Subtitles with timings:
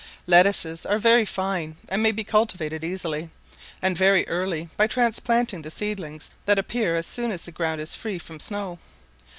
[0.25, 3.29] Lettuces are very fine, and may be cultivated easily,
[3.83, 7.93] and very early, by transplanting the seedlings that appear as soon as the ground is
[7.93, 8.79] free from snow.